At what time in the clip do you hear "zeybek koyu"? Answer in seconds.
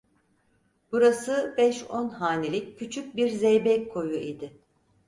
3.29-4.17